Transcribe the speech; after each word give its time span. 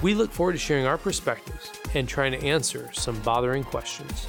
We 0.00 0.14
look 0.14 0.30
forward 0.30 0.52
to 0.52 0.58
sharing 0.58 0.86
our 0.86 0.96
perspectives 0.96 1.72
and 1.94 2.08
trying 2.08 2.32
to 2.32 2.38
answer 2.44 2.88
some 2.92 3.18
bothering 3.22 3.64
questions. 3.64 4.28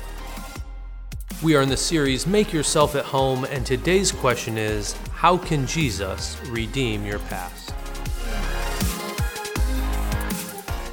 We 1.44 1.55
are 1.55 1.61
in 1.61 1.70
the 1.70 1.77
series 1.77 2.25
Make 2.25 2.52
Yourself 2.52 2.95
at 2.95 3.05
Home, 3.05 3.45
and 3.45 3.66
today's 3.66 4.11
question 4.11 4.58
is 4.58 4.94
How 5.13 5.38
can 5.38 5.67
Jesus 5.67 6.38
redeem 6.47 7.05
your 7.05 7.20
past? 7.20 7.69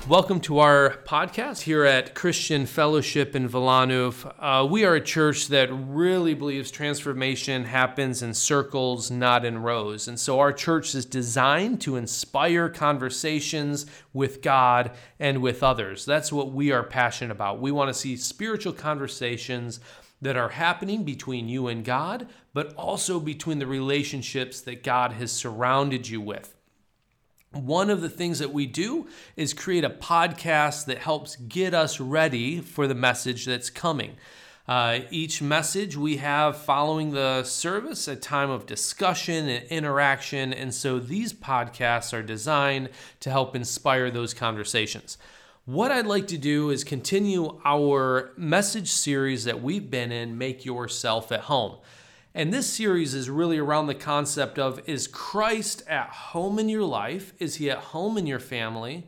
Welcome 0.09 0.38
to 0.42 0.60
our 0.60 0.98
podcast 1.05 1.62
here 1.62 1.84
at 1.84 2.15
Christian 2.15 2.66
Fellowship 2.66 3.34
in 3.34 3.48
Wilanów. 3.48 4.32
Uh, 4.38 4.65
we 4.65 4.84
are 4.84 4.95
a 4.95 5.01
church 5.01 5.48
that 5.48 5.69
really 5.73 6.32
believes 6.32 6.70
transformation 6.70 7.65
happens 7.65 8.23
in 8.23 8.32
circles, 8.32 9.10
not 9.10 9.45
in 9.45 9.59
rows. 9.59 10.06
And 10.06 10.20
so 10.20 10.38
our 10.38 10.52
church 10.52 10.95
is 10.95 11.05
designed 11.05 11.80
to 11.80 11.96
inspire 11.96 12.69
conversations 12.69 13.87
with 14.12 14.42
God 14.42 14.92
and 15.19 15.42
with 15.42 15.65
others. 15.65 16.05
That's 16.05 16.32
what 16.32 16.52
we 16.52 16.70
are 16.70 16.84
passionate 16.84 17.32
about. 17.32 17.60
We 17.60 17.73
want 17.73 17.88
to 17.88 17.95
see 17.95 18.16
spiritual 18.16 18.74
conversations 18.74 19.80
that 20.23 20.37
are 20.37 20.51
happening 20.51 21.02
between 21.02 21.49
you 21.49 21.66
and 21.66 21.84
God, 21.84 22.29
but 22.54 22.73
also 22.74 23.18
between 23.18 23.59
the 23.59 23.66
relationships 23.66 24.60
that 24.60 24.84
God 24.84 25.15
has 25.15 25.32
surrounded 25.32 26.09
you 26.09 26.21
with. 26.21 26.55
One 27.65 27.90
of 27.90 28.02
the 28.02 28.09
things 28.09 28.38
that 28.40 28.52
we 28.52 28.66
do 28.66 29.07
is 29.37 29.54
create 29.54 29.85
a 29.85 29.90
podcast 29.90 30.87
that 30.87 30.99
helps 30.99 31.37
get 31.37 31.73
us 31.74 31.99
ready 32.01 32.60
for 32.60 32.87
the 32.87 32.95
message 32.95 33.46
that's 33.46 33.71
coming. 33.71 34.16
Uh, 34.68 35.01
each 35.10 35.40
message 35.40 35.96
we 35.96 36.16
have 36.16 36.57
following 36.57 37.12
the 37.12 37.45
service 37.45 38.09
a 38.09 38.16
time 38.16 38.51
of 38.51 38.66
discussion 38.66 39.49
and 39.49 39.65
interaction, 39.68 40.52
and 40.52 40.74
so 40.74 40.99
these 40.99 41.32
podcasts 41.32 42.12
are 42.12 42.23
designed 42.23 42.88
to 43.21 43.30
help 43.30 43.54
inspire 43.54 44.10
those 44.10 44.34
conversations. 44.34 45.18
What 45.66 45.90
I'd 45.90 46.07
like 46.07 46.27
to 46.29 46.38
do 46.38 46.71
is 46.71 46.84
continue 46.84 47.60
our 47.65 48.32
message 48.37 48.90
series 48.90 49.45
that 49.45 49.62
we've 49.62 49.90
been 49.90 50.12
in, 50.12 50.37
Make 50.37 50.65
Yourself 50.65 51.32
at 51.32 51.40
Home. 51.40 51.77
And 52.37 52.52
this 52.52 52.70
series 52.70 53.15
is 53.15 53.30
really 53.30 53.56
around 53.56 53.87
the 53.87 53.95
concept 53.95 54.59
of 54.59 54.87
is 54.87 55.09
Christ 55.09 55.82
at 55.88 56.10
home 56.10 56.59
in 56.59 56.68
your 56.68 56.84
life? 56.84 57.32
Is 57.38 57.54
he 57.54 57.70
at 57.70 57.78
home 57.78 58.18
in 58.18 58.26
your 58.26 58.40
family? 58.40 59.06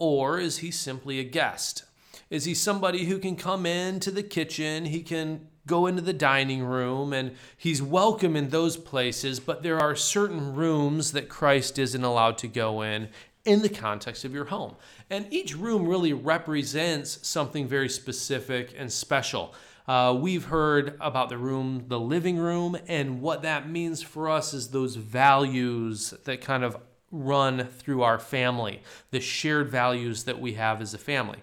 Or 0.00 0.40
is 0.40 0.58
he 0.58 0.72
simply 0.72 1.20
a 1.20 1.24
guest? 1.24 1.84
Is 2.28 2.44
he 2.44 2.54
somebody 2.54 3.04
who 3.04 3.20
can 3.20 3.36
come 3.36 3.66
into 3.66 4.10
the 4.10 4.24
kitchen? 4.24 4.86
He 4.86 5.04
can 5.04 5.46
go 5.68 5.86
into 5.86 6.02
the 6.02 6.12
dining 6.12 6.64
room 6.64 7.12
and 7.12 7.36
he's 7.56 7.80
welcome 7.80 8.34
in 8.34 8.48
those 8.48 8.76
places, 8.76 9.38
but 9.38 9.62
there 9.62 9.78
are 9.78 9.94
certain 9.94 10.56
rooms 10.56 11.12
that 11.12 11.28
Christ 11.28 11.78
isn't 11.78 12.02
allowed 12.02 12.36
to 12.38 12.48
go 12.48 12.82
in 12.82 13.10
in 13.44 13.62
the 13.62 13.68
context 13.68 14.24
of 14.24 14.34
your 14.34 14.46
home. 14.46 14.74
And 15.08 15.32
each 15.32 15.56
room 15.56 15.86
really 15.86 16.12
represents 16.12 17.24
something 17.28 17.68
very 17.68 17.88
specific 17.88 18.74
and 18.76 18.92
special. 18.92 19.54
Uh, 19.88 20.16
we've 20.18 20.46
heard 20.46 20.96
about 21.00 21.28
the 21.28 21.38
room, 21.38 21.84
the 21.86 22.00
living 22.00 22.36
room, 22.38 22.76
and 22.88 23.20
what 23.20 23.42
that 23.42 23.68
means 23.68 24.02
for 24.02 24.28
us 24.28 24.52
is 24.52 24.68
those 24.68 24.96
values 24.96 26.12
that 26.24 26.40
kind 26.40 26.64
of 26.64 26.76
run 27.12 27.64
through 27.78 28.02
our 28.02 28.18
family, 28.18 28.82
the 29.12 29.20
shared 29.20 29.70
values 29.70 30.24
that 30.24 30.40
we 30.40 30.54
have 30.54 30.82
as 30.82 30.92
a 30.92 30.98
family. 30.98 31.38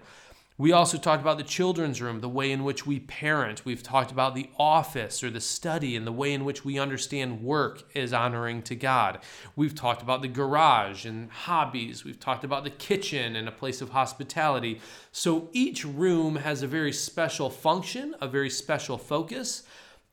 We 0.56 0.70
also 0.70 0.98
talked 0.98 1.20
about 1.20 1.38
the 1.38 1.42
children's 1.42 2.00
room, 2.00 2.20
the 2.20 2.28
way 2.28 2.52
in 2.52 2.62
which 2.62 2.86
we 2.86 3.00
parent. 3.00 3.64
We've 3.64 3.82
talked 3.82 4.12
about 4.12 4.36
the 4.36 4.50
office 4.56 5.24
or 5.24 5.30
the 5.30 5.40
study 5.40 5.96
and 5.96 6.06
the 6.06 6.12
way 6.12 6.32
in 6.32 6.44
which 6.44 6.64
we 6.64 6.78
understand 6.78 7.42
work 7.42 7.82
is 7.92 8.12
honoring 8.12 8.62
to 8.62 8.76
God. 8.76 9.18
We've 9.56 9.74
talked 9.74 10.00
about 10.00 10.22
the 10.22 10.28
garage 10.28 11.06
and 11.06 11.28
hobbies. 11.28 12.04
We've 12.04 12.20
talked 12.20 12.44
about 12.44 12.62
the 12.62 12.70
kitchen 12.70 13.34
and 13.34 13.48
a 13.48 13.52
place 13.52 13.82
of 13.82 13.90
hospitality. 13.90 14.80
So 15.10 15.48
each 15.52 15.84
room 15.84 16.36
has 16.36 16.62
a 16.62 16.68
very 16.68 16.92
special 16.92 17.50
function, 17.50 18.14
a 18.20 18.28
very 18.28 18.50
special 18.50 18.96
focus. 18.96 19.64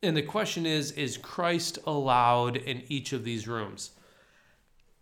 And 0.02 0.16
the 0.16 0.22
question 0.22 0.66
is 0.66 0.90
is 0.90 1.18
Christ 1.18 1.78
allowed 1.86 2.56
in 2.56 2.82
each 2.88 3.12
of 3.12 3.22
these 3.22 3.46
rooms? 3.46 3.92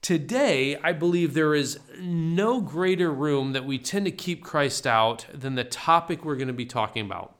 Today, 0.03 0.79
I 0.83 0.93
believe 0.93 1.35
there 1.35 1.55
is 1.55 1.79
no 1.99 2.63
greater 2.63 3.13
room 3.13 3.53
that 3.53 3.67
we 3.67 3.79
tend 3.79 4.07
to 4.07 4.11
keep 4.11 4.43
Christ 4.43 4.87
out 4.87 5.27
than 5.33 5.57
the 5.57 5.65
topic 5.65 6.25
we're 6.25 6.37
going 6.37 6.49
to 6.49 6.55
be 6.55 6.65
talking 6.65 7.05
about. 7.05 7.37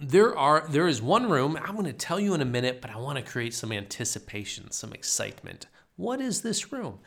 There 0.00 0.36
are 0.36 0.66
there 0.68 0.86
is 0.86 1.02
one 1.02 1.28
room 1.28 1.58
I'm 1.62 1.74
going 1.74 1.84
to 1.84 1.92
tell 1.92 2.18
you 2.18 2.32
in 2.32 2.40
a 2.40 2.46
minute, 2.46 2.80
but 2.80 2.90
I 2.90 2.96
want 2.96 3.18
to 3.18 3.30
create 3.30 3.52
some 3.52 3.70
anticipation, 3.70 4.70
some 4.70 4.94
excitement. 4.94 5.66
What 5.96 6.20
is 6.20 6.40
this 6.40 6.72
room? 6.72 7.00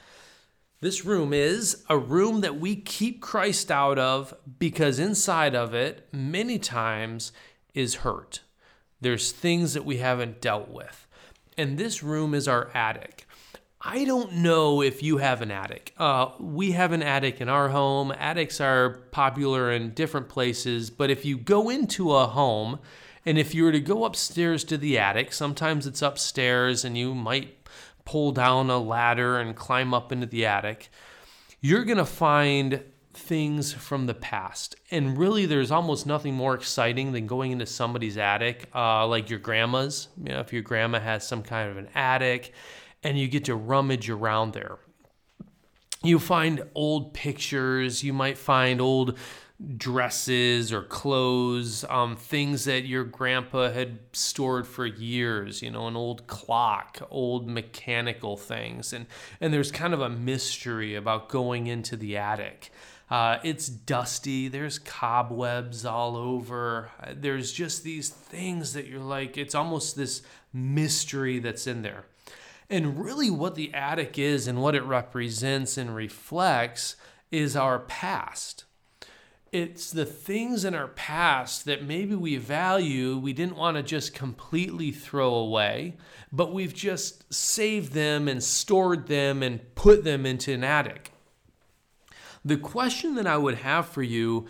This 0.79 1.05
room 1.05 1.33
is 1.33 1.83
a 1.89 1.97
room 1.97 2.41
that 2.41 2.59
we 2.59 2.75
keep 2.75 3.21
Christ 3.21 3.71
out 3.71 3.97
of 3.97 4.33
because 4.59 4.99
inside 4.99 5.55
of 5.55 5.73
it 5.73 6.07
many 6.11 6.59
times 6.59 7.31
is 7.73 7.95
hurt. 7.95 8.41
There's 8.99 9.31
things 9.31 9.73
that 9.73 9.85
we 9.85 9.97
haven't 9.97 10.41
dealt 10.41 10.69
with. 10.69 11.07
And 11.57 11.77
this 11.77 12.03
room 12.03 12.33
is 12.33 12.47
our 12.47 12.69
attic. 12.75 13.25
I 13.83 14.05
don't 14.05 14.33
know 14.33 14.83
if 14.83 15.01
you 15.01 15.17
have 15.17 15.41
an 15.41 15.49
attic. 15.49 15.93
Uh, 15.97 16.29
we 16.39 16.73
have 16.73 16.91
an 16.91 17.01
attic 17.01 17.41
in 17.41 17.49
our 17.49 17.69
home. 17.69 18.11
Attics 18.11 18.61
are 18.61 19.01
popular 19.11 19.71
in 19.71 19.95
different 19.95 20.29
places, 20.29 20.91
but 20.91 21.09
if 21.09 21.25
you 21.25 21.35
go 21.35 21.69
into 21.69 22.13
a 22.13 22.27
home 22.27 22.77
and 23.25 23.39
if 23.39 23.55
you 23.55 23.63
were 23.63 23.71
to 23.71 23.79
go 23.79 24.05
upstairs 24.05 24.63
to 24.65 24.77
the 24.77 24.99
attic, 24.99 25.33
sometimes 25.33 25.87
it's 25.87 26.03
upstairs 26.03 26.85
and 26.85 26.95
you 26.95 27.15
might 27.15 27.57
pull 28.05 28.31
down 28.31 28.69
a 28.69 28.77
ladder 28.77 29.39
and 29.39 29.55
climb 29.55 29.95
up 29.95 30.11
into 30.11 30.27
the 30.27 30.45
attic, 30.45 30.91
you're 31.59 31.83
going 31.83 31.97
to 31.97 32.05
find 32.05 32.83
things 33.13 33.73
from 33.73 34.05
the 34.05 34.13
past. 34.13 34.75
And 34.91 35.17
really, 35.17 35.47
there's 35.47 35.71
almost 35.71 36.05
nothing 36.05 36.35
more 36.35 36.53
exciting 36.53 37.13
than 37.13 37.25
going 37.25 37.51
into 37.51 37.65
somebody's 37.65 38.17
attic, 38.17 38.69
uh, 38.75 39.07
like 39.07 39.29
your 39.29 39.39
grandma's. 39.39 40.07
You 40.23 40.33
know, 40.33 40.39
if 40.39 40.53
your 40.53 40.61
grandma 40.61 40.99
has 40.99 41.27
some 41.27 41.41
kind 41.41 41.71
of 41.71 41.77
an 41.77 41.89
attic 41.95 42.53
and 43.03 43.17
you 43.17 43.27
get 43.27 43.45
to 43.45 43.55
rummage 43.55 44.09
around 44.09 44.53
there. 44.53 44.77
You 46.03 46.17
find 46.17 46.63
old 46.73 47.13
pictures, 47.13 48.03
you 48.03 48.13
might 48.13 48.37
find 48.37 48.81
old 48.81 49.17
dresses 49.77 50.73
or 50.73 50.81
clothes, 50.81 51.85
um, 51.89 52.15
things 52.15 52.65
that 52.65 52.85
your 52.85 53.03
grandpa 53.03 53.71
had 53.71 53.99
stored 54.11 54.65
for 54.65 54.85
years, 54.85 55.61
you 55.61 55.69
know, 55.69 55.87
an 55.87 55.95
old 55.95 56.25
clock, 56.27 56.99
old 57.11 57.47
mechanical 57.47 58.37
things. 58.37 58.93
And, 58.93 59.05
and 59.39 59.53
there's 59.53 59.71
kind 59.71 59.93
of 59.93 60.01
a 60.01 60.09
mystery 60.09 60.95
about 60.95 61.29
going 61.29 61.67
into 61.67 61.95
the 61.95 62.17
attic. 62.17 62.71
Uh, 63.09 63.37
it's 63.43 63.67
dusty, 63.67 64.47
there's 64.47 64.79
cobwebs 64.79 65.85
all 65.85 66.15
over. 66.15 66.89
There's 67.13 67.51
just 67.51 67.83
these 67.83 68.09
things 68.09 68.73
that 68.73 68.87
you're 68.87 68.99
like, 69.01 69.37
it's 69.37 69.53
almost 69.53 69.95
this 69.95 70.23
mystery 70.53 71.39
that's 71.39 71.67
in 71.67 71.81
there. 71.81 72.05
And 72.71 73.03
really, 73.03 73.29
what 73.29 73.55
the 73.55 73.73
attic 73.73 74.17
is 74.17 74.47
and 74.47 74.61
what 74.61 74.75
it 74.75 74.83
represents 74.83 75.77
and 75.77 75.93
reflects 75.93 76.95
is 77.29 77.53
our 77.53 77.79
past. 77.79 78.63
It's 79.51 79.91
the 79.91 80.05
things 80.05 80.63
in 80.63 80.73
our 80.73 80.87
past 80.87 81.65
that 81.65 81.83
maybe 81.83 82.15
we 82.15 82.37
value, 82.37 83.17
we 83.17 83.33
didn't 83.33 83.57
want 83.57 83.75
to 83.75 83.83
just 83.83 84.13
completely 84.13 84.91
throw 84.91 85.33
away, 85.33 85.97
but 86.31 86.53
we've 86.53 86.73
just 86.73 87.31
saved 87.33 87.91
them 87.91 88.29
and 88.29 88.41
stored 88.41 89.07
them 89.07 89.43
and 89.43 89.75
put 89.75 90.05
them 90.05 90.25
into 90.25 90.53
an 90.53 90.63
attic. 90.63 91.11
The 92.45 92.55
question 92.55 93.15
that 93.15 93.27
I 93.27 93.35
would 93.35 93.55
have 93.55 93.85
for 93.87 94.01
you, 94.01 94.47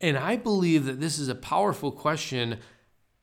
and 0.00 0.16
I 0.16 0.36
believe 0.36 0.84
that 0.84 1.00
this 1.00 1.18
is 1.18 1.28
a 1.28 1.34
powerful 1.34 1.90
question 1.90 2.60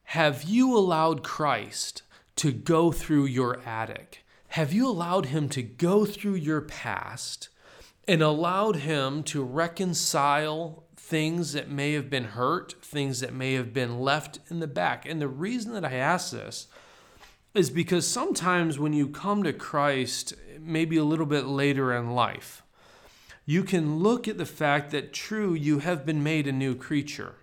have 0.09 0.43
you 0.43 0.77
allowed 0.77 1.23
Christ 1.23 2.03
to 2.35 2.51
go 2.51 2.91
through 2.91 3.25
your 3.27 3.61
attic? 3.61 4.24
Have 4.55 4.71
you 4.71 4.87
allowed 4.87 5.25
Him 5.25 5.49
to 5.49 5.61
go 5.61 6.05
through 6.05 6.35
your 6.35 6.61
past 6.61 7.49
and 8.07 8.21
allowed 8.21 8.77
Him 8.77 9.21
to 9.23 9.43
reconcile 9.43 10.85
things 10.95 11.51
that 11.51 11.69
may 11.69 11.91
have 11.91 12.09
been 12.09 12.23
hurt, 12.23 12.73
things 12.81 13.19
that 13.19 13.33
may 13.33 13.55
have 13.55 13.73
been 13.73 13.99
left 13.99 14.39
in 14.49 14.61
the 14.61 14.67
back? 14.67 15.05
And 15.05 15.21
the 15.21 15.27
reason 15.27 15.73
that 15.73 15.83
I 15.83 15.95
ask 15.95 16.31
this 16.31 16.67
is 17.53 17.69
because 17.69 18.07
sometimes 18.07 18.79
when 18.79 18.93
you 18.93 19.09
come 19.09 19.43
to 19.43 19.51
Christ, 19.51 20.35
maybe 20.61 20.95
a 20.95 21.03
little 21.03 21.25
bit 21.25 21.47
later 21.47 21.91
in 21.91 22.11
life, 22.11 22.63
you 23.45 23.61
can 23.61 23.99
look 23.99 24.25
at 24.25 24.37
the 24.37 24.45
fact 24.45 24.91
that 24.91 25.11
true, 25.11 25.53
you 25.53 25.79
have 25.79 26.05
been 26.05 26.23
made 26.23 26.47
a 26.47 26.53
new 26.53 26.75
creature. 26.75 27.35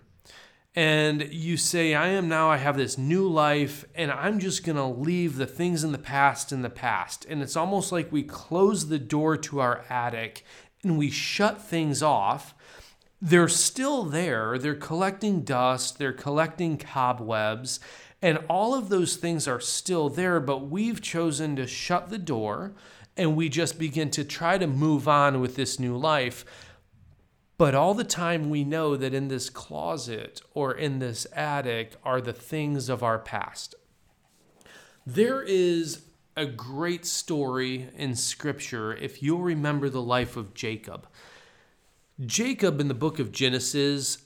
And 0.75 1.21
you 1.31 1.55
say, 1.55 1.93
I 1.93 2.07
am 2.09 2.27
now, 2.27 2.49
I 2.49 2.57
have 2.57 2.77
this 2.77 2.97
new 2.97 3.27
life, 3.27 3.85
and 3.93 4.11
I'm 4.11 4.39
just 4.39 4.63
going 4.63 4.75
to 4.75 4.85
leave 4.85 5.35
the 5.35 5.45
things 5.45 5.83
in 5.83 5.91
the 5.91 5.99
past 5.99 6.51
in 6.51 6.63
the 6.63 6.69
past. 6.69 7.25
And 7.29 7.43
it's 7.43 7.55
almost 7.55 7.91
like 7.91 8.11
we 8.11 8.23
close 8.23 8.87
the 8.87 8.97
door 8.97 9.37
to 9.37 9.59
our 9.59 9.85
attic 9.89 10.43
and 10.81 10.97
we 10.97 11.11
shut 11.11 11.61
things 11.61 12.01
off. 12.01 12.55
They're 13.21 13.47
still 13.47 14.03
there, 14.03 14.57
they're 14.57 14.75
collecting 14.75 15.41
dust, 15.43 15.97
they're 15.97 16.11
collecting 16.11 16.77
cobwebs, 16.77 17.79
and 18.21 18.39
all 18.49 18.73
of 18.73 18.89
those 18.89 19.15
things 19.15 19.47
are 19.47 19.59
still 19.59 20.09
there, 20.09 20.39
but 20.39 20.69
we've 20.69 21.01
chosen 21.01 21.55
to 21.55 21.67
shut 21.67 22.09
the 22.09 22.17
door 22.17 22.73
and 23.15 23.35
we 23.35 23.47
just 23.47 23.77
begin 23.77 24.09
to 24.11 24.23
try 24.23 24.57
to 24.57 24.65
move 24.65 25.07
on 25.07 25.39
with 25.39 25.55
this 25.55 25.79
new 25.79 25.95
life 25.95 26.45
but 27.63 27.73
all 27.73 27.93
the 27.93 28.03
time 28.03 28.49
we 28.49 28.65
know 28.65 28.97
that 28.97 29.13
in 29.13 29.29
this 29.29 29.49
closet 29.49 30.41
or 30.53 30.73
in 30.73 30.99
this 30.99 31.25
attic 31.31 31.93
are 32.03 32.19
the 32.19 32.33
things 32.33 32.89
of 32.89 33.01
our 33.01 33.17
past. 33.17 33.73
There 35.05 35.41
is 35.41 36.01
a 36.35 36.45
great 36.45 37.05
story 37.05 37.87
in 37.95 38.15
Scripture 38.15 38.93
if 38.93 39.23
you'll 39.23 39.39
remember 39.39 39.87
the 39.87 40.01
life 40.01 40.35
of 40.35 40.53
Jacob. 40.53 41.07
Jacob 42.25 42.81
in 42.81 42.89
the 42.89 42.93
book 42.93 43.17
of 43.17 43.31
Genesis, 43.31 44.17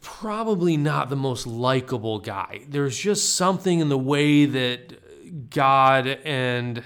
probably 0.00 0.76
not 0.76 1.10
the 1.10 1.16
most 1.16 1.48
likable 1.48 2.20
guy. 2.20 2.60
There's 2.68 2.96
just 2.96 3.34
something 3.34 3.80
in 3.80 3.88
the 3.88 3.98
way 3.98 4.46
that 4.46 5.50
God 5.50 6.06
and 6.06 6.84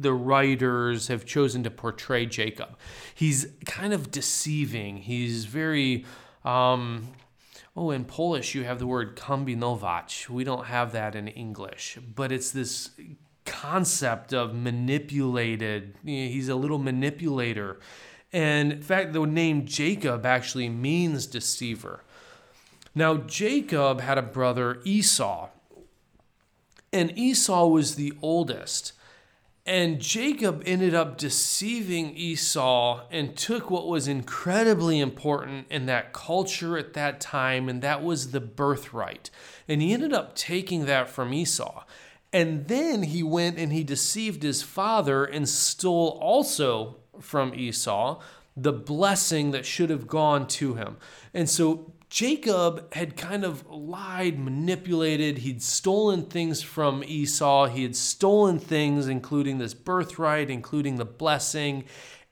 the 0.00 0.12
writers 0.12 1.08
have 1.08 1.24
chosen 1.24 1.62
to 1.64 1.70
portray 1.70 2.26
Jacob. 2.26 2.76
He's 3.14 3.46
kind 3.66 3.92
of 3.92 4.10
deceiving. 4.10 4.98
He's 4.98 5.44
very, 5.44 6.04
um, 6.44 7.08
oh, 7.76 7.90
in 7.90 8.04
Polish 8.04 8.54
you 8.54 8.64
have 8.64 8.78
the 8.78 8.86
word 8.86 9.16
kombinować. 9.16 10.28
We 10.28 10.44
don't 10.44 10.66
have 10.66 10.92
that 10.92 11.14
in 11.14 11.28
English, 11.28 11.98
but 12.14 12.32
it's 12.32 12.50
this 12.50 12.90
concept 13.44 14.32
of 14.32 14.54
manipulated. 14.54 15.94
He's 16.04 16.48
a 16.48 16.54
little 16.54 16.78
manipulator. 16.78 17.80
And 18.32 18.72
in 18.72 18.82
fact, 18.82 19.12
the 19.12 19.24
name 19.24 19.66
Jacob 19.66 20.24
actually 20.24 20.68
means 20.68 21.26
deceiver. 21.26 22.04
Now, 22.94 23.16
Jacob 23.16 24.00
had 24.00 24.18
a 24.18 24.22
brother, 24.22 24.80
Esau, 24.84 25.48
and 26.92 27.16
Esau 27.16 27.66
was 27.66 27.94
the 27.94 28.12
oldest. 28.20 28.92
And 29.70 30.00
Jacob 30.00 30.64
ended 30.66 30.96
up 30.96 31.16
deceiving 31.16 32.16
Esau 32.16 33.02
and 33.08 33.36
took 33.36 33.70
what 33.70 33.86
was 33.86 34.08
incredibly 34.08 34.98
important 34.98 35.68
in 35.70 35.86
that 35.86 36.12
culture 36.12 36.76
at 36.76 36.94
that 36.94 37.20
time, 37.20 37.68
and 37.68 37.80
that 37.80 38.02
was 38.02 38.32
the 38.32 38.40
birthright. 38.40 39.30
And 39.68 39.80
he 39.80 39.92
ended 39.92 40.12
up 40.12 40.34
taking 40.34 40.86
that 40.86 41.08
from 41.08 41.32
Esau. 41.32 41.84
And 42.32 42.66
then 42.66 43.04
he 43.04 43.22
went 43.22 43.58
and 43.58 43.72
he 43.72 43.84
deceived 43.84 44.42
his 44.42 44.60
father 44.60 45.24
and 45.24 45.48
stole 45.48 46.18
also 46.20 46.96
from 47.20 47.54
Esau 47.54 48.20
the 48.56 48.72
blessing 48.72 49.52
that 49.52 49.64
should 49.64 49.90
have 49.90 50.08
gone 50.08 50.48
to 50.48 50.74
him. 50.74 50.96
And 51.32 51.48
so 51.48 51.92
Jacob 52.10 52.92
had 52.92 53.16
kind 53.16 53.44
of 53.44 53.64
lied, 53.70 54.36
manipulated. 54.36 55.38
He'd 55.38 55.62
stolen 55.62 56.24
things 56.24 56.60
from 56.60 57.04
Esau. 57.04 57.66
He 57.66 57.84
had 57.84 57.94
stolen 57.94 58.58
things, 58.58 59.06
including 59.06 59.58
this 59.58 59.74
birthright, 59.74 60.50
including 60.50 60.96
the 60.96 61.04
blessing, 61.04 61.84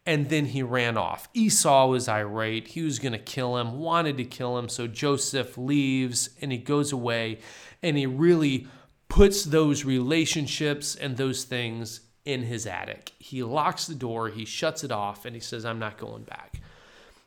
and 0.04 0.30
then 0.30 0.46
he 0.46 0.64
ran 0.64 0.96
off. 0.96 1.28
Esau 1.32 1.86
was 1.86 2.08
irate. 2.08 2.68
He 2.68 2.82
was 2.82 2.98
going 2.98 3.12
to 3.12 3.18
kill 3.18 3.56
him, 3.56 3.78
wanted 3.78 4.16
to 4.16 4.24
kill 4.24 4.58
him. 4.58 4.68
So 4.68 4.88
Joseph 4.88 5.56
leaves 5.56 6.30
and 6.40 6.50
he 6.50 6.58
goes 6.58 6.92
away 6.92 7.38
and 7.82 7.96
he 7.96 8.06
really 8.06 8.66
puts 9.08 9.44
those 9.44 9.84
relationships 9.84 10.96
and 10.96 11.16
those 11.16 11.44
things 11.44 12.00
in 12.24 12.42
his 12.42 12.66
attic. 12.66 13.12
He 13.18 13.42
locks 13.42 13.86
the 13.86 13.94
door, 13.94 14.28
he 14.28 14.44
shuts 14.44 14.82
it 14.82 14.92
off, 14.92 15.24
and 15.24 15.34
he 15.34 15.40
says, 15.40 15.64
I'm 15.64 15.78
not 15.78 15.98
going 15.98 16.24
back. 16.24 16.60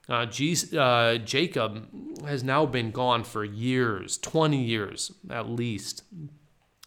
Uh, 0.09 0.25
Jesus, 0.25 0.73
uh, 0.73 1.17
Jacob 1.23 1.87
has 2.25 2.43
now 2.43 2.65
been 2.65 2.91
gone 2.91 3.23
for 3.23 3.43
years, 3.43 4.17
20 4.17 4.61
years 4.61 5.11
at 5.29 5.49
least. 5.49 6.03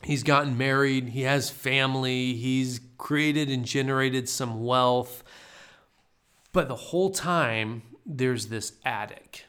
He's 0.02 0.22
gotten 0.22 0.58
married, 0.58 1.11
he 1.11 1.22
has 1.22 1.49
family, 1.49 2.34
he's 2.34 2.81
created 2.99 3.49
and 3.49 3.64
generated 3.64 4.28
some 4.28 4.64
wealth. 4.64 5.25
But 6.52 6.69
the 6.69 6.76
whole 6.76 7.11
time, 7.11 7.82
there's 8.05 8.46
this 8.46 8.72
attic. 8.84 9.46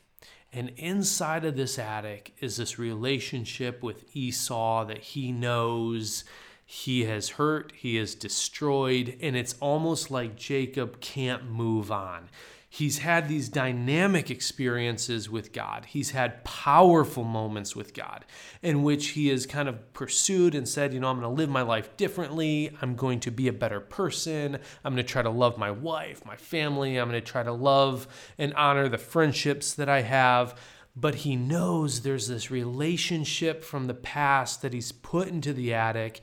And 0.53 0.71
inside 0.77 1.43
of 1.43 1.57
this 1.57 1.77
attic 1.77 2.33
is 2.39 2.55
this 2.55 2.79
relationship 2.79 3.83
with 3.83 4.05
Esau 4.15 4.85
that 4.85 4.99
he 4.99 5.33
knows 5.33 6.23
he 6.65 7.03
has 7.03 7.31
hurt, 7.31 7.73
he 7.75 7.97
has 7.97 8.15
destroyed, 8.15 9.17
and 9.21 9.35
it's 9.35 9.55
almost 9.59 10.09
like 10.09 10.37
Jacob 10.37 11.01
can't 11.01 11.49
move 11.49 11.91
on 11.91 12.29
he's 12.75 12.97
had 12.97 13.29
these 13.29 13.47
dynamic 13.47 14.29
experiences 14.29 15.29
with 15.29 15.53
God. 15.53 15.85
He's 15.85 16.11
had 16.11 16.43
powerful 16.43 17.23
moments 17.23 17.73
with 17.73 17.93
God 17.93 18.25
in 18.61 18.83
which 18.83 19.09
he 19.09 19.29
has 19.29 19.45
kind 19.45 19.69
of 19.69 19.93
pursued 19.93 20.53
and 20.53 20.67
said, 20.67 20.93
you 20.93 20.99
know, 20.99 21.07
I'm 21.07 21.21
going 21.21 21.33
to 21.33 21.41
live 21.41 21.49
my 21.49 21.61
life 21.61 21.95
differently. 21.95 22.75
I'm 22.81 22.97
going 22.97 23.21
to 23.21 23.31
be 23.31 23.47
a 23.47 23.53
better 23.53 23.79
person. 23.79 24.57
I'm 24.83 24.93
going 24.93 25.05
to 25.05 25.09
try 25.09 25.21
to 25.21 25.29
love 25.29 25.57
my 25.57 25.71
wife, 25.71 26.25
my 26.25 26.35
family. 26.35 26.97
I'm 26.97 27.09
going 27.09 27.21
to 27.21 27.25
try 27.25 27.43
to 27.43 27.53
love 27.53 28.09
and 28.37 28.53
honor 28.55 28.89
the 28.89 28.97
friendships 28.97 29.73
that 29.75 29.87
I 29.87 30.01
have. 30.01 30.59
But 30.97 31.15
he 31.15 31.37
knows 31.37 32.01
there's 32.01 32.27
this 32.27 32.51
relationship 32.51 33.63
from 33.63 33.87
the 33.87 33.93
past 33.93 34.61
that 34.63 34.73
he's 34.73 34.91
put 34.91 35.29
into 35.29 35.53
the 35.53 35.73
attic 35.73 36.19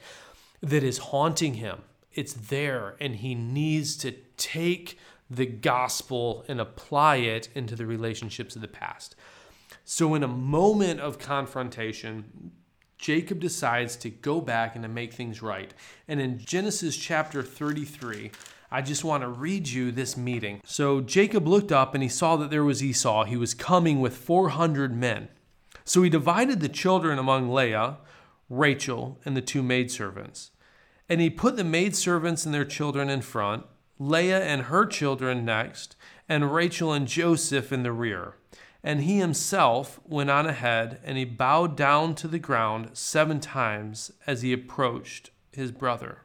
that 0.61 0.85
is 0.85 0.99
haunting 0.99 1.55
him. 1.55 1.79
It's 2.13 2.35
there, 2.35 2.97
and 3.01 3.17
he 3.17 3.35
needs 3.35 3.97
to 3.99 4.13
take 4.37 4.99
the 5.35 5.47
gospel 5.47 6.45
and 6.49 6.61
apply 6.61 7.17
it 7.17 7.49
into 7.55 7.75
the 7.75 7.87
relationships 7.87 8.55
of 8.55 8.63
the 8.63 8.69
past. 8.69 9.17
So, 9.85 10.15
in 10.15 10.23
a 10.23 10.29
moment 10.29 11.01
of 11.01 11.19
confrontation, 11.19 12.53
Jacob 12.99 13.41
decides 13.41 13.97
to 13.97 14.11
go 14.11 14.41
back 14.41 14.77
and 14.77 14.85
to 14.85 14.89
make 14.89 15.13
things 15.13 15.43
right. 15.43 15.75
And 16.07 16.21
in 16.21 16.39
Genesis 16.39 16.97
chapter 16.97 17.43
33, 17.43 18.31
I 18.71 18.81
just 18.81 19.03
want 19.03 19.23
to 19.23 19.29
read 19.29 19.69
you 19.69 19.91
this 19.91 20.17
meeting. 20.17 20.61
So 20.65 21.01
Jacob 21.01 21.49
looked 21.49 21.73
up 21.73 21.95
and 21.95 22.03
he 22.03 22.09
saw 22.09 22.37
that 22.37 22.51
there 22.51 22.65
was 22.65 22.83
Esau. 22.83 23.25
He 23.25 23.37
was 23.37 23.55
coming 23.55 24.01
with 24.01 24.17
400 24.17 24.95
men. 24.95 25.29
So 25.85 26.03
he 26.03 26.09
divided 26.09 26.61
the 26.61 26.69
children 26.69 27.19
among 27.19 27.51
Leah, 27.51 27.99
Rachel, 28.49 29.19
and 29.25 29.37
the 29.37 29.43
two 29.43 29.63
maidservants. 29.63 30.53
And 31.09 31.21
he 31.21 31.29
put 31.29 31.57
the 31.57 31.65
maidservants 31.65 32.47
and 32.47 32.55
their 32.55 32.65
children 32.65 33.11
in 33.11 33.21
front, 33.21 33.67
Leah 34.09 34.43
and 34.43 34.63
her 34.63 34.85
children 34.85 35.45
next, 35.45 35.97
and 36.29 36.53
Rachel 36.53 36.93
and 36.93 37.07
Joseph 37.07 37.73
in 37.73 37.83
the 37.83 37.93
rear. 37.93 38.35
And 38.83 39.03
he 39.03 39.19
himself 39.19 40.01
went 40.05 40.29
on 40.29 40.47
ahead, 40.47 40.99
and 41.05 41.17
he 41.17 41.25
bowed 41.25 41.77
down 41.77 42.17
to 42.17 42.27
the 42.27 42.41
ground 42.41 42.91
seven 42.95 43.39
times 43.39 44.11
as 44.27 44.43
he 44.43 44.53
approached 44.53 45.31
his 45.53 45.71
brother. 45.71 46.23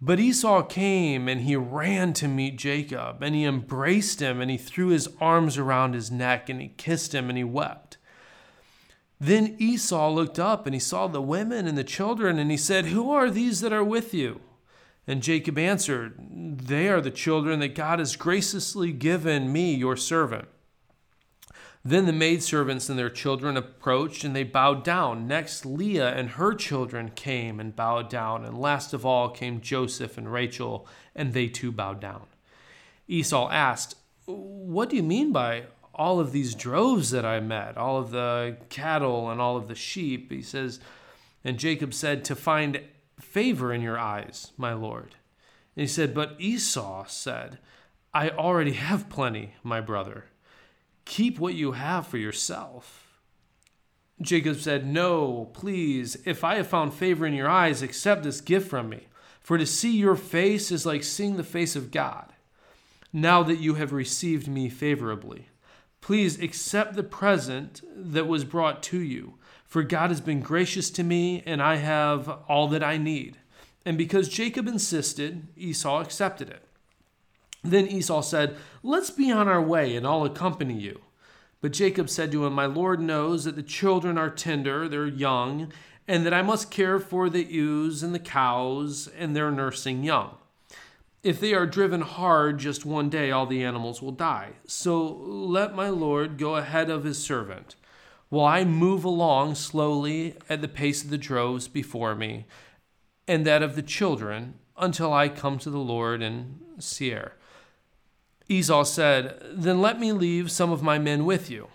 But 0.00 0.20
Esau 0.20 0.62
came 0.62 1.28
and 1.28 1.42
he 1.42 1.56
ran 1.56 2.12
to 2.14 2.28
meet 2.28 2.56
Jacob, 2.56 3.22
and 3.22 3.34
he 3.34 3.44
embraced 3.44 4.20
him, 4.20 4.40
and 4.40 4.50
he 4.50 4.56
threw 4.56 4.88
his 4.88 5.08
arms 5.20 5.58
around 5.58 5.94
his 5.94 6.10
neck, 6.10 6.48
and 6.48 6.60
he 6.60 6.68
kissed 6.68 7.14
him, 7.14 7.28
and 7.28 7.38
he 7.38 7.44
wept. 7.44 7.98
Then 9.18 9.56
Esau 9.58 10.10
looked 10.10 10.40
up 10.40 10.66
and 10.66 10.74
he 10.74 10.80
saw 10.80 11.06
the 11.06 11.22
women 11.22 11.68
and 11.68 11.78
the 11.78 11.84
children, 11.84 12.38
and 12.38 12.50
he 12.50 12.56
said, 12.56 12.86
Who 12.86 13.10
are 13.10 13.30
these 13.30 13.60
that 13.60 13.72
are 13.72 13.84
with 13.84 14.12
you? 14.12 14.40
And 15.06 15.22
Jacob 15.22 15.58
answered, 15.58 16.14
They 16.30 16.88
are 16.88 17.00
the 17.00 17.10
children 17.10 17.60
that 17.60 17.74
God 17.74 17.98
has 17.98 18.16
graciously 18.16 18.92
given 18.92 19.52
me, 19.52 19.74
your 19.74 19.96
servant. 19.96 20.48
Then 21.84 22.06
the 22.06 22.12
maidservants 22.12 22.88
and 22.88 22.96
their 22.96 23.10
children 23.10 23.56
approached, 23.56 24.22
and 24.22 24.36
they 24.36 24.44
bowed 24.44 24.84
down. 24.84 25.26
Next, 25.26 25.66
Leah 25.66 26.14
and 26.14 26.30
her 26.30 26.54
children 26.54 27.10
came 27.10 27.58
and 27.58 27.74
bowed 27.74 28.08
down. 28.08 28.44
And 28.44 28.56
last 28.56 28.94
of 28.94 29.04
all 29.04 29.28
came 29.28 29.60
Joseph 29.60 30.16
and 30.16 30.32
Rachel, 30.32 30.86
and 31.16 31.32
they 31.32 31.48
too 31.48 31.72
bowed 31.72 32.00
down. 32.00 32.26
Esau 33.08 33.50
asked, 33.50 33.96
What 34.26 34.90
do 34.90 34.96
you 34.96 35.02
mean 35.02 35.32
by 35.32 35.64
all 35.92 36.20
of 36.20 36.30
these 36.30 36.54
droves 36.54 37.10
that 37.10 37.24
I 37.24 37.40
met, 37.40 37.76
all 37.76 37.98
of 37.98 38.12
the 38.12 38.58
cattle 38.68 39.28
and 39.28 39.40
all 39.40 39.56
of 39.56 39.66
the 39.66 39.74
sheep? 39.74 40.30
He 40.30 40.42
says, 40.42 40.78
and 41.44 41.58
Jacob 41.58 41.92
said, 41.92 42.24
To 42.24 42.36
find 42.36 42.80
favor 43.22 43.72
in 43.72 43.80
your 43.80 43.98
eyes, 43.98 44.52
my 44.56 44.72
lord. 44.72 45.16
And 45.76 45.82
he 45.82 45.86
said, 45.86 46.14
But 46.14 46.36
Esau 46.38 47.06
said, 47.06 47.58
I 48.12 48.28
already 48.30 48.72
have 48.72 49.08
plenty, 49.08 49.54
my 49.62 49.80
brother. 49.80 50.26
Keep 51.04 51.38
what 51.38 51.54
you 51.54 51.72
have 51.72 52.06
for 52.06 52.18
yourself. 52.18 53.18
Jacob 54.20 54.56
said, 54.56 54.86
No, 54.86 55.50
please, 55.52 56.16
if 56.24 56.44
I 56.44 56.56
have 56.56 56.66
found 56.66 56.94
favor 56.94 57.26
in 57.26 57.34
your 57.34 57.48
eyes, 57.48 57.82
accept 57.82 58.22
this 58.22 58.40
gift 58.40 58.68
from 58.68 58.88
me. 58.88 59.08
For 59.40 59.58
to 59.58 59.66
see 59.66 59.96
your 59.96 60.14
face 60.14 60.70
is 60.70 60.86
like 60.86 61.02
seeing 61.02 61.36
the 61.36 61.42
face 61.42 61.74
of 61.74 61.90
God, 61.90 62.32
now 63.12 63.42
that 63.42 63.58
you 63.58 63.74
have 63.74 63.92
received 63.92 64.46
me 64.46 64.68
favorably. 64.68 65.48
Please 66.00 66.40
accept 66.40 66.94
the 66.94 67.02
present 67.02 67.80
that 67.96 68.26
was 68.26 68.44
brought 68.44 68.82
to 68.84 69.00
you, 69.00 69.34
for 69.72 69.82
God 69.82 70.10
has 70.10 70.20
been 70.20 70.42
gracious 70.42 70.90
to 70.90 71.02
me, 71.02 71.42
and 71.46 71.62
I 71.62 71.76
have 71.76 72.28
all 72.46 72.68
that 72.68 72.84
I 72.84 72.98
need. 72.98 73.38
And 73.86 73.96
because 73.96 74.28
Jacob 74.28 74.68
insisted, 74.68 75.48
Esau 75.56 76.02
accepted 76.02 76.50
it. 76.50 76.62
Then 77.64 77.86
Esau 77.86 78.20
said, 78.20 78.58
Let's 78.82 79.08
be 79.08 79.32
on 79.32 79.48
our 79.48 79.62
way, 79.62 79.96
and 79.96 80.06
I'll 80.06 80.26
accompany 80.26 80.78
you. 80.78 81.00
But 81.62 81.72
Jacob 81.72 82.10
said 82.10 82.30
to 82.32 82.44
him, 82.44 82.52
My 82.52 82.66
Lord 82.66 83.00
knows 83.00 83.44
that 83.44 83.56
the 83.56 83.62
children 83.62 84.18
are 84.18 84.28
tender, 84.28 84.90
they're 84.90 85.06
young, 85.06 85.72
and 86.06 86.26
that 86.26 86.34
I 86.34 86.42
must 86.42 86.70
care 86.70 87.00
for 87.00 87.30
the 87.30 87.42
ewes 87.42 88.02
and 88.02 88.14
the 88.14 88.18
cows, 88.18 89.08
and 89.16 89.34
their 89.34 89.50
nursing 89.50 90.04
young. 90.04 90.36
If 91.22 91.40
they 91.40 91.54
are 91.54 91.64
driven 91.64 92.02
hard 92.02 92.58
just 92.58 92.84
one 92.84 93.08
day, 93.08 93.30
all 93.30 93.46
the 93.46 93.64
animals 93.64 94.02
will 94.02 94.12
die. 94.12 94.50
So 94.66 95.02
let 95.06 95.74
my 95.74 95.88
Lord 95.88 96.36
go 96.36 96.56
ahead 96.56 96.90
of 96.90 97.04
his 97.04 97.24
servant, 97.24 97.74
while 98.32 98.46
I 98.46 98.64
move 98.64 99.04
along 99.04 99.56
slowly 99.56 100.38
at 100.48 100.62
the 100.62 100.68
pace 100.68 101.04
of 101.04 101.10
the 101.10 101.18
droves 101.18 101.68
before 101.68 102.14
me, 102.14 102.46
and 103.28 103.46
that 103.46 103.62
of 103.62 103.76
the 103.76 103.82
children, 103.82 104.54
until 104.74 105.12
I 105.12 105.28
come 105.28 105.58
to 105.58 105.68
the 105.68 105.76
Lord 105.76 106.22
in 106.22 106.58
Seir. 106.78 107.34
Esau 108.48 108.84
said, 108.84 109.38
Then 109.52 109.82
let 109.82 110.00
me 110.00 110.12
leave 110.12 110.50
some 110.50 110.72
of 110.72 110.82
my 110.82 110.98
men 110.98 111.26
with 111.26 111.50
you. 111.50 111.68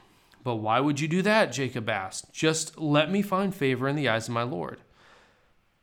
But 0.44 0.56
why 0.56 0.80
would 0.80 1.00
you 1.00 1.08
do 1.08 1.22
that? 1.22 1.52
Jacob 1.52 1.88
asked. 1.90 2.34
Just 2.34 2.80
let 2.80 3.12
me 3.12 3.22
find 3.22 3.54
favor 3.54 3.88
in 3.88 3.96
the 3.96 4.10
eyes 4.10 4.28
of 4.28 4.34
my 4.34 4.42
Lord. 4.42 4.80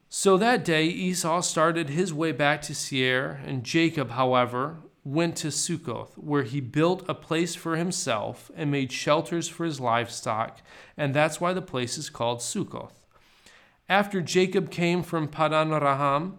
So 0.09 0.37
that 0.39 0.65
day 0.65 0.87
Esau 0.87 1.41
started 1.43 1.89
his 1.89 2.13
way 2.13 2.33
back 2.33 2.63
to 2.63 2.75
Seir, 2.75 3.41
and 3.47 3.63
Jacob, 3.63 4.11
however, 4.11 4.79
went 5.05 5.37
to 5.37 5.51
Succoth, 5.51 6.17
where 6.17 6.45
he 6.45 6.61
built 6.61 7.05
a 7.09 7.15
place 7.15 7.55
for 7.55 7.77
himself 7.77 8.51
and 8.57 8.71
made 8.71 8.91
shelters 8.91 9.49
for 9.49 9.65
his 9.65 9.79
livestock, 9.79 10.63
and 10.97 11.15
that's 11.15 11.41
why 11.41 11.53
the 11.53 11.63
place 11.63 11.99
is 11.99 12.09
called 12.09 12.41
Succoth. 12.41 13.05
After 13.89 14.23
Jacob 14.23 14.71
came 14.71 15.03
from 15.03 15.29
Padan 15.29 15.73
Aram, 15.73 16.39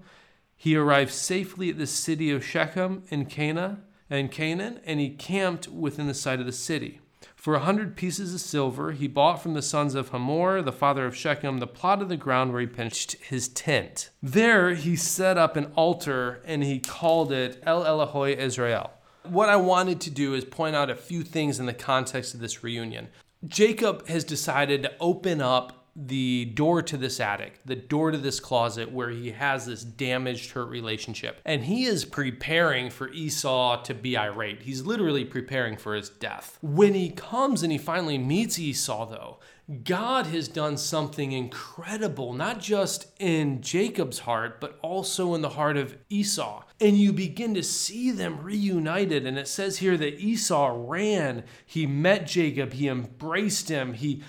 he 0.56 0.76
arrived 0.76 1.12
safely 1.12 1.70
at 1.70 1.78
the 1.78 1.86
city 1.86 2.32
of 2.32 2.44
Shechem 2.44 3.04
in 3.10 3.26
Canaan, 3.26 3.84
and 4.10 4.32
Canaan, 4.32 4.80
and 4.86 5.00
he 5.00 5.10
camped 5.10 5.68
within 5.68 6.08
the 6.08 6.14
sight 6.14 6.40
of 6.40 6.46
the 6.46 6.52
city. 6.52 7.02
For 7.46 7.54
a 7.54 7.60
hundred 7.60 7.96
pieces 7.96 8.34
of 8.34 8.42
silver, 8.42 8.92
he 8.92 9.08
bought 9.08 9.40
from 9.40 9.54
the 9.54 9.62
sons 9.62 9.94
of 9.94 10.10
Hamor, 10.10 10.64
the 10.64 10.72
father 10.72 11.06
of 11.06 11.16
Shechem, 11.16 11.60
the 11.60 11.68
plot 11.68 12.02
of 12.02 12.10
the 12.10 12.18
ground 12.18 12.52
where 12.52 12.62
he 12.62 12.66
pitched 12.66 13.18
his 13.24 13.50
tent. 13.50 14.10
There 14.20 14.74
he 14.74 14.96
set 14.96 15.38
up 15.38 15.56
an 15.56 15.72
altar 15.76 16.42
and 16.44 16.64
he 16.64 16.80
called 16.80 17.32
it 17.32 17.62
El 17.62 17.84
Elohe 17.84 18.36
Israel. 18.36 18.90
What 19.26 19.50
I 19.50 19.58
wanted 19.58 20.02
to 20.02 20.10
do 20.10 20.34
is 20.34 20.44
point 20.44 20.76
out 20.76 20.90
a 20.90 20.96
few 20.96 21.22
things 21.22 21.60
in 21.60 21.68
the 21.68 21.74
context 21.74 22.34
of 22.34 22.40
this 22.40 22.64
reunion. 22.64 23.10
Jacob 23.46 24.08
has 24.08 24.24
decided 24.24 24.82
to 24.82 24.94
open 25.00 25.40
up 25.40 25.85
the 25.96 26.46
door 26.46 26.82
to 26.82 26.98
this 26.98 27.20
attic, 27.20 27.60
the 27.64 27.76
door 27.76 28.12
to 28.12 28.18
this 28.18 28.40
closet 28.40 28.92
where 28.92 29.10
he 29.10 29.32
has 29.32 29.66
this 29.66 29.84
damaged, 29.84 30.52
hurt 30.52 30.70
relationship. 30.70 31.40
And 31.46 31.64
he 31.64 31.86
is 31.86 32.04
preparing 32.04 32.90
for 32.90 33.10
Esau 33.14 33.82
to 33.84 33.94
be 33.94 34.18
irate. 34.18 34.64
He's 34.64 34.86
literally 34.86 35.24
preparing 35.24 35.78
for 35.78 35.96
his 35.96 36.10
death. 36.10 36.58
When 36.62 36.94
he 36.94 37.10
comes 37.12 37.64
and 37.64 37.72
he 37.72 37.78
finally 37.78 38.18
meets 38.18 38.60
Esau, 38.60 39.06
though, 39.06 39.40
God 39.84 40.28
has 40.28 40.48
done 40.48 40.78
something 40.78 41.32
incredible, 41.32 42.34
not 42.34 42.60
just 42.60 43.08
in 43.20 43.62
Jacob's 43.62 44.20
heart, 44.20 44.62
but 44.62 44.78
also 44.84 45.34
in 45.34 45.42
the 45.42 45.50
heart 45.50 45.76
of 45.76 45.98
Esau. 46.10 46.64
And 46.80 46.98
you 46.98 47.12
begin 47.12 47.56
to 47.56 47.64
see 47.64 48.12
them 48.12 48.44
reunited. 48.44 49.26
And 49.26 49.40
it 49.40 49.48
says 49.48 49.78
here 49.78 49.98
that 49.98 50.20
Esau 50.20 50.84
ran, 50.86 51.46
he 51.66 51.88
met 51.88 52.28
Jacob, 52.28 52.74
he 52.74 52.88
embraced 52.88 53.70
him, 53.70 53.94
he 53.94 54.22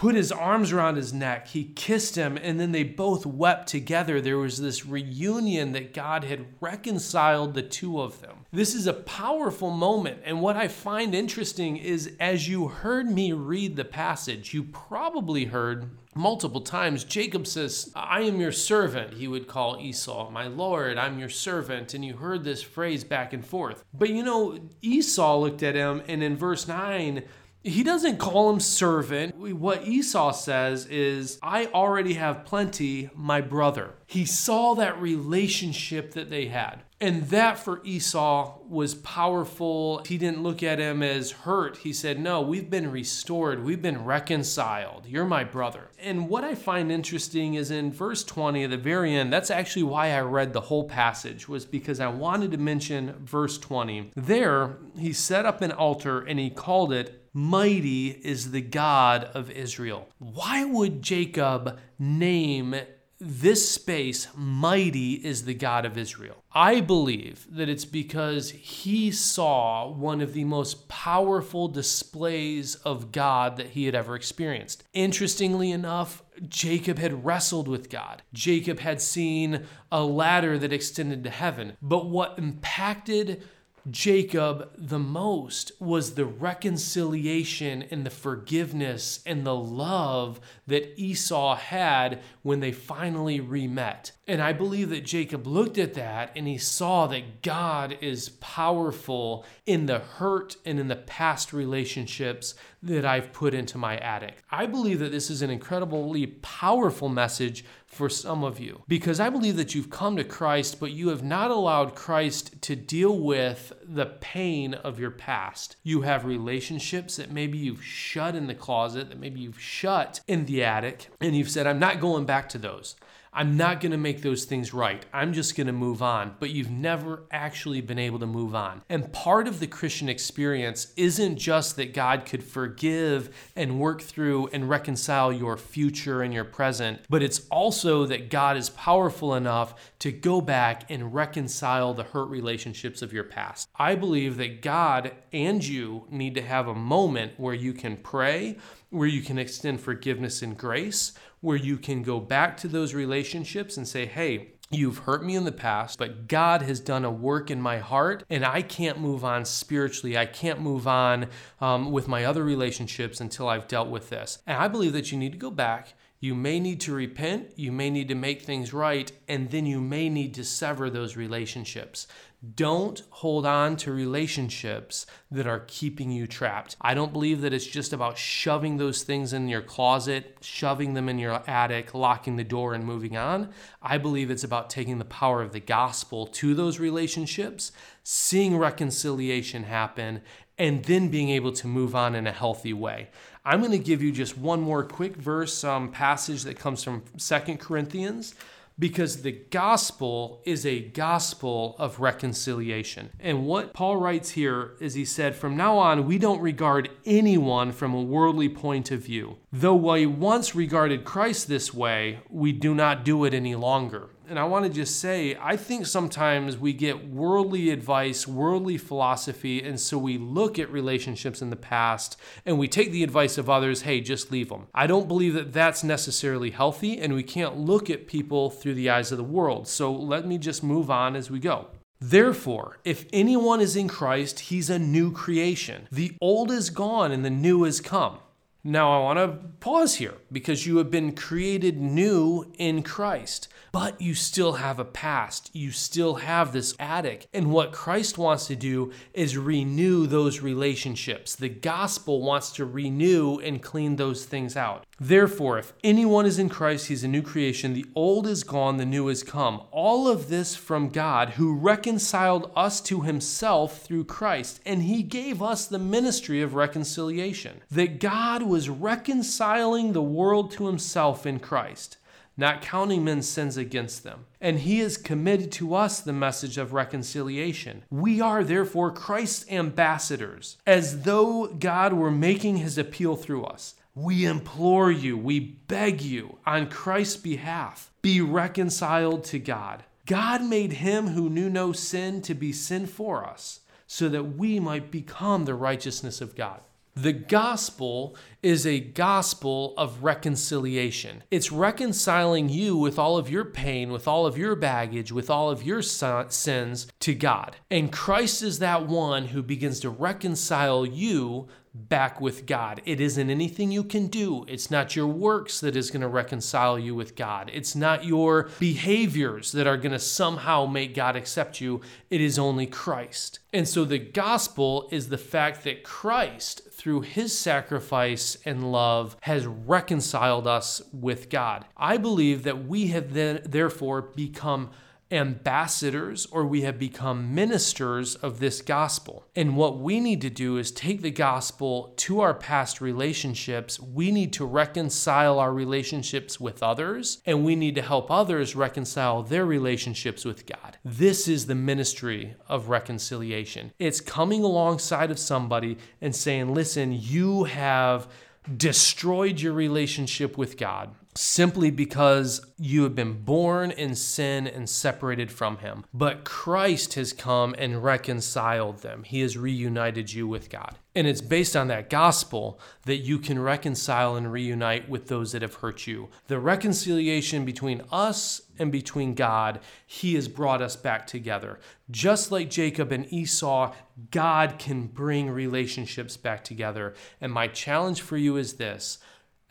put 0.00 0.14
his 0.14 0.32
arms 0.32 0.72
around 0.72 0.96
his 0.96 1.12
neck. 1.12 1.48
He 1.48 1.62
kissed 1.62 2.16
him, 2.16 2.38
and 2.42 2.58
then 2.58 2.72
they 2.72 2.84
both 2.84 3.26
wept 3.26 3.68
together. 3.68 4.18
There 4.18 4.38
was 4.38 4.58
this 4.58 4.86
reunion 4.86 5.72
that 5.72 5.92
God 5.92 6.24
had 6.24 6.46
reconciled 6.58 7.52
the 7.52 7.62
two 7.62 8.00
of 8.00 8.22
them. 8.22 8.46
This 8.50 8.74
is 8.74 8.86
a 8.86 8.94
powerful 8.94 9.70
moment. 9.70 10.22
And 10.24 10.40
what 10.40 10.56
I 10.56 10.68
find 10.68 11.14
interesting 11.14 11.76
is 11.76 12.16
as 12.18 12.48
you 12.48 12.68
heard 12.68 13.10
me 13.10 13.34
read 13.34 13.76
the 13.76 13.84
passage, 13.84 14.54
you 14.54 14.62
probably 14.62 15.44
heard 15.44 15.90
multiple 16.14 16.62
times 16.62 17.04
Jacob 17.04 17.46
says, 17.46 17.92
I 17.94 18.22
am 18.22 18.40
your 18.40 18.52
servant. 18.52 19.12
He 19.12 19.28
would 19.28 19.48
call 19.48 19.78
Esau, 19.78 20.30
My 20.30 20.46
Lord, 20.46 20.96
I'm 20.96 21.18
your 21.18 21.28
servant. 21.28 21.92
And 21.92 22.02
you 22.02 22.16
heard 22.16 22.42
this 22.42 22.62
phrase 22.62 23.04
back 23.04 23.34
and 23.34 23.44
forth. 23.44 23.84
But 23.92 24.08
you 24.08 24.22
know, 24.22 24.60
Esau 24.80 25.36
looked 25.40 25.62
at 25.62 25.74
him, 25.74 26.02
and 26.08 26.22
in 26.22 26.38
verse 26.38 26.66
9, 26.66 27.22
he 27.62 27.82
doesn't 27.82 28.18
call 28.18 28.50
him 28.50 28.60
servant. 28.60 29.36
What 29.36 29.86
Esau 29.86 30.32
says 30.32 30.86
is, 30.86 31.38
I 31.42 31.66
already 31.66 32.14
have 32.14 32.44
plenty, 32.44 33.10
my 33.14 33.40
brother. 33.40 33.94
He 34.06 34.24
saw 34.24 34.74
that 34.74 35.00
relationship 35.00 36.12
that 36.14 36.30
they 36.30 36.46
had. 36.46 36.82
And 37.02 37.28
that 37.30 37.58
for 37.58 37.80
Esau 37.82 38.58
was 38.68 38.94
powerful. 38.94 40.02
He 40.06 40.18
didn't 40.18 40.42
look 40.42 40.62
at 40.62 40.78
him 40.78 41.02
as 41.02 41.30
hurt. 41.30 41.78
He 41.78 41.94
said, 41.94 42.20
No, 42.20 42.42
we've 42.42 42.68
been 42.68 42.90
restored. 42.90 43.64
We've 43.64 43.80
been 43.80 44.04
reconciled. 44.04 45.06
You're 45.06 45.24
my 45.24 45.44
brother. 45.44 45.88
And 45.98 46.28
what 46.28 46.44
I 46.44 46.54
find 46.54 46.92
interesting 46.92 47.54
is 47.54 47.70
in 47.70 47.90
verse 47.90 48.22
20 48.22 48.64
at 48.64 48.70
the 48.70 48.76
very 48.76 49.14
end, 49.14 49.32
that's 49.32 49.50
actually 49.50 49.84
why 49.84 50.12
I 50.12 50.20
read 50.20 50.52
the 50.52 50.60
whole 50.60 50.84
passage, 50.84 51.48
was 51.48 51.64
because 51.64 52.00
I 52.00 52.08
wanted 52.08 52.50
to 52.52 52.58
mention 52.58 53.14
verse 53.24 53.56
20. 53.56 54.10
There, 54.14 54.76
he 54.98 55.14
set 55.14 55.46
up 55.46 55.62
an 55.62 55.72
altar 55.72 56.20
and 56.20 56.38
he 56.38 56.50
called 56.50 56.92
it 56.92 57.19
Mighty 57.32 58.08
is 58.08 58.50
the 58.50 58.60
God 58.60 59.24
of 59.34 59.50
Israel. 59.50 60.08
Why 60.18 60.64
would 60.64 61.02
Jacob 61.02 61.78
name 61.98 62.74
this 63.22 63.70
space, 63.70 64.28
mighty 64.34 65.12
is 65.12 65.44
the 65.44 65.52
God 65.52 65.84
of 65.84 65.98
Israel. 65.98 66.42
I 66.52 66.80
believe 66.80 67.46
that 67.50 67.68
it's 67.68 67.84
because 67.84 68.50
he 68.50 69.10
saw 69.10 69.90
one 69.90 70.22
of 70.22 70.32
the 70.32 70.44
most 70.44 70.88
powerful 70.88 71.68
displays 71.68 72.76
of 72.76 73.12
God 73.12 73.58
that 73.58 73.68
he 73.68 73.84
had 73.84 73.94
ever 73.94 74.16
experienced. 74.16 74.84
Interestingly 74.94 75.70
enough, 75.70 76.22
Jacob 76.48 76.98
had 76.98 77.26
wrestled 77.26 77.68
with 77.68 77.90
God. 77.90 78.22
Jacob 78.32 78.78
had 78.78 79.02
seen 79.02 79.66
a 79.92 80.02
ladder 80.02 80.56
that 80.56 80.72
extended 80.72 81.22
to 81.24 81.30
heaven. 81.30 81.76
But 81.82 82.08
what 82.08 82.38
impacted 82.38 83.42
Jacob 83.88 84.70
the 84.76 84.98
most 84.98 85.72
was 85.80 86.14
the 86.14 86.24
reconciliation 86.26 87.84
and 87.90 88.04
the 88.04 88.10
forgiveness 88.10 89.20
and 89.24 89.46
the 89.46 89.54
love 89.54 90.40
that 90.66 90.98
Esau 91.00 91.56
had 91.56 92.20
when 92.42 92.60
they 92.60 92.72
finally 92.72 93.40
remet. 93.40 94.12
And 94.26 94.40
I 94.42 94.52
believe 94.52 94.90
that 94.90 95.04
Jacob 95.04 95.46
looked 95.46 95.78
at 95.78 95.94
that 95.94 96.32
and 96.36 96.46
he 96.46 96.58
saw 96.58 97.06
that 97.08 97.42
God 97.42 97.96
is 98.00 98.28
powerful 98.40 99.44
in 99.66 99.86
the 99.86 99.98
hurt 99.98 100.56
and 100.64 100.78
in 100.78 100.88
the 100.88 100.96
past 100.96 101.52
relationships 101.52 102.54
that 102.82 103.04
I've 103.04 103.32
put 103.32 103.54
into 103.54 103.78
my 103.78 103.96
attic. 103.98 104.42
I 104.50 104.66
believe 104.66 105.00
that 105.00 105.12
this 105.12 105.30
is 105.30 105.42
an 105.42 105.50
incredibly 105.50 106.26
powerful 106.26 107.08
message 107.08 107.64
for 107.90 108.08
some 108.08 108.44
of 108.44 108.60
you 108.60 108.82
because 108.86 109.18
I 109.18 109.28
believe 109.28 109.56
that 109.56 109.74
you've 109.74 109.90
come 109.90 110.16
to 110.16 110.24
Christ, 110.24 110.78
but 110.78 110.92
you 110.92 111.08
have 111.08 111.24
not 111.24 111.50
allowed 111.50 111.96
Christ 111.96 112.62
to 112.62 112.76
deal 112.76 113.18
with 113.18 113.72
the 113.82 114.06
pain 114.06 114.74
of 114.74 115.00
your 115.00 115.10
past. 115.10 115.76
You 115.82 116.02
have 116.02 116.24
relationships 116.24 117.16
that 117.16 117.32
maybe 117.32 117.58
you've 117.58 117.84
shut 117.84 118.36
in 118.36 118.46
the 118.46 118.54
closet, 118.54 119.08
that 119.08 119.18
maybe 119.18 119.40
you've 119.40 119.60
shut 119.60 120.20
in 120.28 120.46
the 120.46 120.62
attic, 120.62 121.08
and 121.20 121.36
you've 121.36 121.50
said, 121.50 121.66
I'm 121.66 121.80
not 121.80 122.00
going 122.00 122.26
back 122.26 122.48
to 122.50 122.58
those. 122.58 122.94
I'm 123.32 123.56
not 123.56 123.80
going 123.80 123.92
to 123.92 123.98
make 123.98 124.22
those 124.22 124.44
things 124.44 124.74
right. 124.74 125.04
I'm 125.12 125.32
just 125.32 125.56
going 125.56 125.68
to 125.68 125.72
move 125.72 126.02
on. 126.02 126.34
But 126.40 126.50
you've 126.50 126.70
never 126.70 127.24
actually 127.30 127.80
been 127.80 127.98
able 127.98 128.18
to 128.18 128.26
move 128.26 128.54
on. 128.54 128.82
And 128.88 129.12
part 129.12 129.46
of 129.46 129.60
the 129.60 129.66
Christian 129.66 130.08
experience 130.08 130.92
isn't 130.96 131.36
just 131.36 131.76
that 131.76 131.94
God 131.94 132.26
could 132.26 132.42
forgive 132.42 133.34
and 133.54 133.78
work 133.78 134.02
through 134.02 134.48
and 134.48 134.68
reconcile 134.68 135.32
your 135.32 135.56
future 135.56 136.22
and 136.22 136.34
your 136.34 136.44
present, 136.44 137.00
but 137.08 137.22
it's 137.22 137.46
also 137.50 138.06
that 138.06 138.30
God 138.30 138.56
is 138.56 138.70
powerful 138.70 139.34
enough 139.34 139.74
to 140.00 140.10
go 140.10 140.40
back 140.40 140.90
and 140.90 141.14
reconcile 141.14 141.94
the 141.94 142.02
hurt 142.04 142.28
relationships 142.28 143.02
of 143.02 143.12
your 143.12 143.24
past. 143.24 143.68
I 143.76 143.94
believe 143.94 144.36
that 144.38 144.62
God 144.62 145.12
and 145.32 145.64
you 145.64 146.06
need 146.10 146.34
to 146.34 146.42
have 146.42 146.68
a 146.68 146.74
moment 146.74 147.32
where 147.36 147.54
you 147.54 147.72
can 147.72 147.96
pray, 147.96 148.58
where 148.90 149.08
you 149.08 149.22
can 149.22 149.38
extend 149.38 149.80
forgiveness 149.80 150.42
and 150.42 150.56
grace, 150.56 151.12
where 151.40 151.56
you 151.56 151.76
can 151.76 152.02
go 152.02 152.20
back 152.20 152.56
to 152.58 152.68
those 152.68 152.94
relationships 152.94 153.76
and 153.76 153.86
say, 153.86 154.06
hey, 154.06 154.52
You've 154.72 154.98
hurt 154.98 155.24
me 155.24 155.34
in 155.34 155.42
the 155.42 155.50
past, 155.50 155.98
but 155.98 156.28
God 156.28 156.62
has 156.62 156.78
done 156.78 157.04
a 157.04 157.10
work 157.10 157.50
in 157.50 157.60
my 157.60 157.78
heart, 157.78 158.22
and 158.30 158.44
I 158.44 158.62
can't 158.62 159.00
move 159.00 159.24
on 159.24 159.44
spiritually. 159.44 160.16
I 160.16 160.26
can't 160.26 160.60
move 160.60 160.86
on 160.86 161.26
um, 161.60 161.90
with 161.90 162.06
my 162.06 162.24
other 162.24 162.44
relationships 162.44 163.20
until 163.20 163.48
I've 163.48 163.66
dealt 163.66 163.88
with 163.88 164.10
this. 164.10 164.38
And 164.46 164.56
I 164.56 164.68
believe 164.68 164.92
that 164.92 165.10
you 165.10 165.18
need 165.18 165.32
to 165.32 165.38
go 165.38 165.50
back. 165.50 165.94
You 166.20 166.36
may 166.36 166.60
need 166.60 166.80
to 166.82 166.92
repent. 166.92 167.54
You 167.56 167.72
may 167.72 167.90
need 167.90 168.06
to 168.08 168.14
make 168.14 168.42
things 168.42 168.72
right. 168.72 169.10
And 169.26 169.50
then 169.50 169.66
you 169.66 169.80
may 169.80 170.08
need 170.08 170.34
to 170.34 170.44
sever 170.44 170.88
those 170.88 171.16
relationships 171.16 172.06
Don't 172.54 173.02
hold 173.10 173.44
on 173.44 173.76
to 173.76 173.92
relationships 173.92 175.04
that 175.30 175.46
are 175.46 175.64
keeping 175.66 176.10
you 176.10 176.26
trapped. 176.26 176.74
I 176.80 176.94
don't 176.94 177.12
believe 177.12 177.42
that 177.42 177.52
it's 177.52 177.66
just 177.66 177.92
about 177.92 178.16
shoving 178.16 178.78
those 178.78 179.02
things 179.02 179.34
in 179.34 179.48
your 179.48 179.60
closet, 179.60 180.38
shoving 180.40 180.94
them 180.94 181.10
in 181.10 181.18
your 181.18 181.42
attic, 181.46 181.92
locking 181.92 182.36
the 182.36 182.44
door, 182.44 182.72
and 182.72 182.82
moving 182.82 183.14
on. 183.14 183.50
I 183.82 183.98
believe 183.98 184.30
it's 184.30 184.44
about 184.44 184.70
taking 184.70 184.96
the 184.96 185.04
power 185.04 185.42
of 185.42 185.52
the 185.52 185.60
gospel 185.60 186.26
to 186.28 186.54
those 186.54 186.78
relationships, 186.78 187.72
seeing 188.04 188.56
reconciliation 188.56 189.64
happen, 189.64 190.22
and 190.56 190.82
then 190.84 191.08
being 191.08 191.28
able 191.28 191.52
to 191.52 191.66
move 191.66 191.94
on 191.94 192.14
in 192.14 192.26
a 192.26 192.32
healthy 192.32 192.72
way. 192.72 193.10
I'm 193.44 193.60
going 193.60 193.72
to 193.72 193.78
give 193.78 194.02
you 194.02 194.12
just 194.12 194.38
one 194.38 194.62
more 194.62 194.84
quick 194.84 195.16
verse 195.16 195.62
um, 195.62 195.90
passage 195.90 196.44
that 196.44 196.58
comes 196.58 196.82
from 196.82 197.02
Second 197.18 197.60
Corinthians 197.60 198.34
because 198.78 199.22
the 199.22 199.32
gospel 199.32 200.40
is 200.44 200.64
a 200.64 200.80
gospel 200.80 201.76
of 201.78 202.00
reconciliation. 202.00 203.10
And 203.20 203.46
what 203.46 203.74
Paul 203.74 203.96
writes 203.96 204.30
here 204.30 204.72
is 204.80 204.94
he 204.94 205.04
said, 205.04 205.36
From 205.36 205.56
now 205.56 205.76
on, 205.78 206.06
we 206.06 206.18
don't 206.18 206.40
regard 206.40 206.90
anyone 207.04 207.72
from 207.72 207.94
a 207.94 208.02
worldly 208.02 208.48
point 208.48 208.90
of 208.90 209.00
view. 209.00 209.36
Though 209.52 209.74
we 209.74 210.06
once 210.06 210.54
regarded 210.54 211.04
Christ 211.04 211.48
this 211.48 211.74
way, 211.74 212.20
we 212.30 212.52
do 212.52 212.74
not 212.74 213.04
do 213.04 213.24
it 213.24 213.34
any 213.34 213.54
longer. 213.54 214.08
And 214.30 214.38
I 214.38 214.44
want 214.44 214.64
to 214.64 214.70
just 214.70 215.00
say, 215.00 215.36
I 215.42 215.56
think 215.56 215.86
sometimes 215.86 216.56
we 216.56 216.72
get 216.72 217.08
worldly 217.08 217.70
advice, 217.70 218.28
worldly 218.28 218.78
philosophy, 218.78 219.60
and 219.60 219.80
so 219.80 219.98
we 219.98 220.18
look 220.18 220.56
at 220.56 220.70
relationships 220.70 221.42
in 221.42 221.50
the 221.50 221.56
past 221.56 222.16
and 222.46 222.56
we 222.56 222.68
take 222.68 222.92
the 222.92 223.02
advice 223.02 223.38
of 223.38 223.50
others, 223.50 223.82
hey, 223.82 224.00
just 224.00 224.30
leave 224.30 224.50
them. 224.50 224.68
I 224.72 224.86
don't 224.86 225.08
believe 225.08 225.34
that 225.34 225.52
that's 225.52 225.82
necessarily 225.82 226.52
healthy, 226.52 227.00
and 227.00 227.12
we 227.12 227.24
can't 227.24 227.56
look 227.56 227.90
at 227.90 228.06
people 228.06 228.50
through 228.50 228.74
the 228.74 228.88
eyes 228.88 229.10
of 229.10 229.18
the 229.18 229.24
world. 229.24 229.66
So 229.66 229.92
let 229.92 230.28
me 230.28 230.38
just 230.38 230.62
move 230.62 230.92
on 230.92 231.16
as 231.16 231.28
we 231.28 231.40
go. 231.40 231.66
Therefore, 232.00 232.78
if 232.84 233.06
anyone 233.12 233.60
is 233.60 233.74
in 233.74 233.88
Christ, 233.88 234.38
he's 234.38 234.70
a 234.70 234.78
new 234.78 235.10
creation. 235.10 235.88
The 235.90 236.16
old 236.20 236.52
is 236.52 236.70
gone 236.70 237.10
and 237.10 237.24
the 237.24 237.30
new 237.30 237.64
has 237.64 237.80
come. 237.80 238.18
Now, 238.62 238.92
I 238.92 239.02
want 239.02 239.18
to 239.18 239.48
pause 239.58 239.96
here 239.96 240.14
because 240.30 240.66
you 240.66 240.76
have 240.76 240.90
been 240.90 241.16
created 241.16 241.80
new 241.80 242.52
in 242.58 242.82
Christ 242.82 243.48
but 243.72 244.00
you 244.00 244.14
still 244.14 244.54
have 244.54 244.78
a 244.78 244.84
past. 244.84 245.50
You 245.52 245.70
still 245.70 246.16
have 246.16 246.52
this 246.52 246.74
attic. 246.78 247.28
And 247.32 247.50
what 247.50 247.72
Christ 247.72 248.18
wants 248.18 248.46
to 248.48 248.56
do 248.56 248.92
is 249.14 249.36
renew 249.36 250.06
those 250.06 250.40
relationships. 250.40 251.36
The 251.36 251.48
gospel 251.48 252.22
wants 252.22 252.52
to 252.52 252.64
renew 252.64 253.38
and 253.38 253.62
clean 253.62 253.96
those 253.96 254.24
things 254.24 254.56
out. 254.56 254.84
Therefore, 254.98 255.58
if 255.58 255.72
anyone 255.82 256.26
is 256.26 256.38
in 256.38 256.48
Christ, 256.48 256.88
he's 256.88 257.04
a 257.04 257.08
new 257.08 257.22
creation. 257.22 257.72
The 257.72 257.86
old 257.94 258.26
is 258.26 258.44
gone, 258.44 258.76
the 258.76 258.84
new 258.84 259.06
has 259.06 259.22
come. 259.22 259.62
All 259.70 260.08
of 260.08 260.28
this 260.28 260.54
from 260.54 260.90
God, 260.90 261.30
who 261.30 261.54
reconciled 261.54 262.50
us 262.54 262.80
to 262.82 263.00
himself 263.00 263.80
through 263.82 264.04
Christ, 264.04 264.60
and 264.66 264.82
he 264.82 265.02
gave 265.02 265.42
us 265.42 265.66
the 265.66 265.78
ministry 265.78 266.42
of 266.42 266.54
reconciliation. 266.54 267.62
That 267.70 267.98
God 267.98 268.42
was 268.42 268.68
reconciling 268.68 269.92
the 269.92 270.02
world 270.02 270.50
to 270.52 270.66
himself 270.66 271.24
in 271.24 271.38
Christ 271.38 271.96
not 272.36 272.62
counting 272.62 273.04
men's 273.04 273.28
sins 273.28 273.56
against 273.56 274.02
them. 274.02 274.26
And 274.40 274.60
he 274.60 274.78
has 274.78 274.96
committed 274.96 275.52
to 275.52 275.74
us 275.74 276.00
the 276.00 276.12
message 276.12 276.56
of 276.58 276.72
reconciliation. 276.72 277.84
We 277.90 278.20
are 278.20 278.42
therefore 278.42 278.90
Christ's 278.92 279.50
ambassadors, 279.50 280.56
as 280.66 281.02
though 281.02 281.46
God 281.46 281.92
were 281.92 282.10
making 282.10 282.56
his 282.56 282.78
appeal 282.78 283.16
through 283.16 283.44
us. 283.44 283.74
We 283.94 284.24
implore 284.24 284.90
you, 284.90 285.18
we 285.18 285.40
beg 285.40 286.00
you, 286.00 286.38
on 286.46 286.70
Christ's 286.70 287.16
behalf, 287.16 287.90
be 288.02 288.20
reconciled 288.20 289.24
to 289.24 289.38
God. 289.38 289.84
God 290.06 290.42
made 290.42 290.74
him 290.74 291.08
who 291.08 291.28
knew 291.28 291.50
no 291.50 291.72
sin 291.72 292.22
to 292.22 292.34
be 292.34 292.52
sin 292.52 292.86
for 292.86 293.24
us, 293.24 293.60
so 293.86 294.08
that 294.08 294.36
we 294.36 294.58
might 294.58 294.90
become 294.90 295.44
the 295.44 295.54
righteousness 295.54 296.20
of 296.20 296.36
God. 296.36 296.60
The 297.00 297.12
gospel 297.14 298.14
is 298.42 298.66
a 298.66 298.78
gospel 298.78 299.72
of 299.78 300.02
reconciliation. 300.02 301.22
It's 301.30 301.50
reconciling 301.50 302.50
you 302.50 302.76
with 302.76 302.98
all 302.98 303.16
of 303.16 303.30
your 303.30 303.46
pain, 303.46 303.90
with 303.90 304.06
all 304.06 304.26
of 304.26 304.36
your 304.36 304.54
baggage, 304.54 305.10
with 305.10 305.30
all 305.30 305.48
of 305.48 305.62
your 305.62 305.80
sins 305.80 306.88
to 307.00 307.14
God. 307.14 307.56
And 307.70 307.90
Christ 307.90 308.42
is 308.42 308.58
that 308.58 308.86
one 308.86 309.28
who 309.28 309.42
begins 309.42 309.80
to 309.80 309.88
reconcile 309.88 310.84
you 310.84 311.48
back 311.72 312.20
with 312.20 312.46
God. 312.46 312.82
It 312.84 313.00
isn't 313.00 313.30
anything 313.30 313.70
you 313.70 313.84
can 313.84 314.08
do. 314.08 314.44
It's 314.48 314.70
not 314.70 314.96
your 314.96 315.06
works 315.06 315.60
that 315.60 315.76
is 315.76 315.90
going 315.90 316.00
to 316.00 316.08
reconcile 316.08 316.78
you 316.78 316.94
with 316.94 317.14
God. 317.14 317.50
It's 317.52 317.76
not 317.76 318.04
your 318.04 318.48
behaviors 318.58 319.52
that 319.52 319.66
are 319.66 319.76
going 319.76 319.92
to 319.92 320.00
somehow 320.00 320.66
make 320.66 320.94
God 320.94 321.14
accept 321.14 321.60
you. 321.60 321.80
It 322.10 322.20
is 322.20 322.38
only 322.38 322.66
Christ. 322.66 323.38
And 323.52 323.68
so 323.68 323.84
the 323.84 323.98
gospel 323.98 324.88
is 324.90 325.08
the 325.08 325.18
fact 325.18 325.62
that 325.64 325.84
Christ, 325.84 326.62
through 326.72 327.02
his 327.02 327.38
sacrifice 327.38 328.36
and 328.44 328.72
love, 328.72 329.16
has 329.20 329.46
reconciled 329.46 330.48
us 330.48 330.82
with 330.92 331.30
God. 331.30 331.66
I 331.76 331.98
believe 331.98 332.42
that 332.42 332.66
we 332.66 332.88
have 332.88 333.14
then 333.14 333.42
therefore 333.44 334.02
become 334.02 334.70
ambassadors 335.10 336.26
or 336.26 336.44
we 336.44 336.62
have 336.62 336.78
become 336.78 337.34
ministers 337.34 338.14
of 338.16 338.38
this 338.38 338.62
gospel. 338.62 339.26
And 339.34 339.56
what 339.56 339.78
we 339.78 340.00
need 340.00 340.20
to 340.22 340.30
do 340.30 340.56
is 340.56 340.70
take 340.70 341.02
the 341.02 341.10
gospel 341.10 341.94
to 341.98 342.20
our 342.20 342.34
past 342.34 342.80
relationships. 342.80 343.80
We 343.80 344.10
need 344.10 344.32
to 344.34 344.44
reconcile 344.44 345.38
our 345.38 345.52
relationships 345.52 346.38
with 346.38 346.62
others, 346.62 347.22
and 347.26 347.44
we 347.44 347.56
need 347.56 347.74
to 347.74 347.82
help 347.82 348.10
others 348.10 348.56
reconcile 348.56 349.22
their 349.22 349.44
relationships 349.44 350.24
with 350.24 350.46
God. 350.46 350.78
This 350.84 351.28
is 351.28 351.46
the 351.46 351.54
ministry 351.54 352.34
of 352.48 352.68
reconciliation. 352.68 353.72
It's 353.78 354.00
coming 354.00 354.42
alongside 354.42 355.10
of 355.10 355.18
somebody 355.18 355.78
and 356.00 356.14
saying, 356.14 356.54
listen, 356.54 356.92
you 356.92 357.44
have 357.44 358.08
destroyed 358.56 359.40
your 359.40 359.52
relationship 359.52 360.36
with 360.36 360.56
God 360.56 360.94
simply 361.14 361.70
because 361.70 362.44
you 362.56 362.84
have 362.84 362.94
been 362.94 363.22
born 363.22 363.70
in 363.70 363.94
sin 363.94 364.46
and 364.46 364.68
separated 364.68 365.30
from 365.30 365.58
Him. 365.58 365.84
But 365.92 366.24
Christ 366.24 366.94
has 366.94 367.12
come 367.12 367.54
and 367.58 367.82
reconciled 367.82 368.78
them, 368.82 369.02
He 369.02 369.20
has 369.20 369.36
reunited 369.36 370.12
you 370.12 370.26
with 370.28 370.50
God. 370.50 370.78
And 370.94 371.06
it's 371.06 371.20
based 371.20 371.54
on 371.54 371.68
that 371.68 371.88
gospel 371.88 372.58
that 372.84 372.96
you 372.96 373.20
can 373.20 373.38
reconcile 373.38 374.16
and 374.16 374.32
reunite 374.32 374.88
with 374.88 375.06
those 375.06 375.30
that 375.32 375.42
have 375.42 375.54
hurt 375.54 375.86
you. 375.86 376.08
The 376.26 376.40
reconciliation 376.40 377.44
between 377.44 377.82
us 377.92 378.42
and 378.58 378.72
between 378.72 379.14
God, 379.14 379.60
He 379.86 380.14
has 380.16 380.26
brought 380.26 380.60
us 380.60 380.74
back 380.74 381.06
together. 381.06 381.60
Just 381.92 382.32
like 382.32 382.50
Jacob 382.50 382.90
and 382.90 383.10
Esau, 383.12 383.72
God 384.10 384.58
can 384.58 384.88
bring 384.88 385.30
relationships 385.30 386.16
back 386.16 386.42
together. 386.42 386.94
And 387.20 387.32
my 387.32 387.46
challenge 387.46 388.00
for 388.00 388.16
you 388.16 388.36
is 388.36 388.54
this 388.54 388.98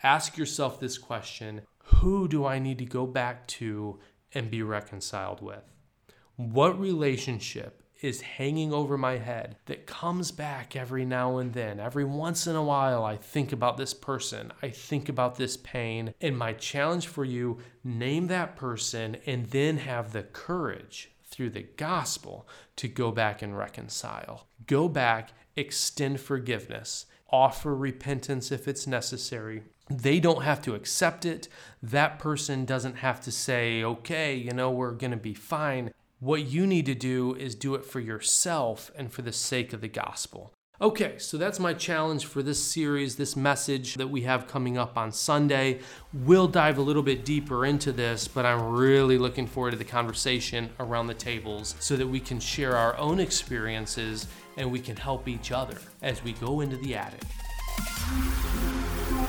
ask 0.02 0.36
yourself 0.36 0.78
this 0.78 0.98
question 0.98 1.62
Who 1.84 2.28
do 2.28 2.44
I 2.44 2.58
need 2.58 2.78
to 2.78 2.84
go 2.84 3.06
back 3.06 3.46
to 3.48 3.98
and 4.34 4.50
be 4.50 4.62
reconciled 4.62 5.40
with? 5.40 5.64
What 6.36 6.78
relationship 6.78 7.79
is 8.02 8.20
hanging 8.20 8.72
over 8.72 8.96
my 8.96 9.18
head 9.18 9.56
that 9.66 9.86
comes 9.86 10.30
back 10.30 10.76
every 10.76 11.04
now 11.04 11.38
and 11.38 11.52
then? 11.52 11.80
Every 11.80 12.04
once 12.04 12.46
in 12.46 12.56
a 12.56 12.62
while, 12.62 13.04
I 13.04 13.16
think 13.16 13.52
about 13.52 13.76
this 13.76 13.94
person, 13.94 14.52
I 14.62 14.70
think 14.70 15.08
about 15.08 15.36
this 15.36 15.56
pain. 15.56 16.14
And 16.20 16.36
my 16.36 16.52
challenge 16.52 17.06
for 17.06 17.24
you 17.24 17.58
name 17.84 18.26
that 18.28 18.56
person 18.56 19.16
and 19.26 19.46
then 19.46 19.78
have 19.78 20.12
the 20.12 20.22
courage 20.22 21.10
through 21.24 21.50
the 21.50 21.66
gospel 21.76 22.48
to 22.76 22.88
go 22.88 23.10
back 23.12 23.42
and 23.42 23.56
reconcile. 23.56 24.48
Go 24.66 24.88
back, 24.88 25.30
extend 25.56 26.20
forgiveness, 26.20 27.06
offer 27.30 27.74
repentance 27.74 28.50
if 28.50 28.66
it's 28.66 28.86
necessary, 28.86 29.62
they 29.90 30.20
don't 30.20 30.42
have 30.42 30.62
to 30.62 30.74
accept 30.74 31.24
it. 31.24 31.48
That 31.82 32.18
person 32.18 32.64
doesn't 32.64 32.96
have 32.96 33.20
to 33.22 33.32
say, 33.32 33.82
okay, 33.82 34.34
you 34.34 34.52
know, 34.52 34.70
we're 34.70 34.92
going 34.92 35.10
to 35.10 35.16
be 35.16 35.34
fine. 35.34 35.92
What 36.20 36.44
you 36.44 36.66
need 36.66 36.84
to 36.84 36.94
do 36.94 37.34
is 37.34 37.54
do 37.54 37.74
it 37.74 37.82
for 37.82 37.98
yourself 37.98 38.90
and 38.94 39.10
for 39.10 39.22
the 39.22 39.32
sake 39.32 39.72
of 39.72 39.80
the 39.80 39.88
gospel. 39.88 40.52
Okay, 40.78 41.14
so 41.16 41.38
that's 41.38 41.58
my 41.58 41.72
challenge 41.72 42.26
for 42.26 42.42
this 42.42 42.62
series, 42.62 43.16
this 43.16 43.36
message 43.36 43.94
that 43.94 44.10
we 44.10 44.20
have 44.22 44.46
coming 44.46 44.76
up 44.76 44.98
on 44.98 45.12
Sunday. 45.12 45.80
We'll 46.12 46.46
dive 46.46 46.76
a 46.76 46.82
little 46.82 47.02
bit 47.02 47.24
deeper 47.24 47.64
into 47.64 47.90
this, 47.90 48.28
but 48.28 48.44
I'm 48.44 48.62
really 48.62 49.16
looking 49.16 49.46
forward 49.46 49.70
to 49.70 49.78
the 49.78 49.84
conversation 49.84 50.68
around 50.78 51.06
the 51.06 51.14
tables 51.14 51.74
so 51.80 51.96
that 51.96 52.06
we 52.06 52.20
can 52.20 52.38
share 52.38 52.76
our 52.76 52.98
own 52.98 53.18
experiences 53.18 54.26
and 54.58 54.70
we 54.70 54.80
can 54.80 54.96
help 54.96 55.26
each 55.26 55.52
other 55.52 55.78
as 56.02 56.22
we 56.22 56.34
go 56.34 56.60
into 56.60 56.76
the 56.76 56.96
attic. 56.96 57.22